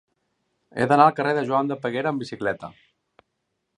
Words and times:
He 0.83 0.87
d'anar 0.91 1.05
al 1.09 1.13
carrer 1.19 1.35
de 1.39 1.43
Joan 1.51 1.69
de 1.73 1.77
Peguera 1.85 2.13
amb 2.15 2.25
bicicleta. 2.25 2.71